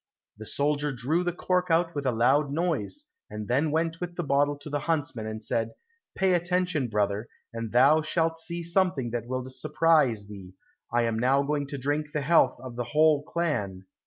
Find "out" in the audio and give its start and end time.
1.69-1.93